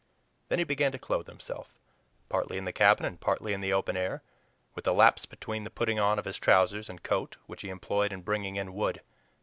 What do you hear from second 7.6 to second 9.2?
he employed in bringing in wood.